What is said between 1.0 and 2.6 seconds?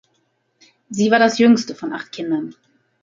war das Jüngste von acht Kindern.